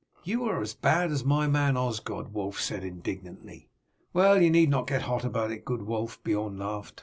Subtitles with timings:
[0.23, 3.69] "You are as bad as my man Osgod," Wulf said indignantly.
[4.13, 6.99] "Well, you need not get hot about it, good Wulf," Beorn laughed.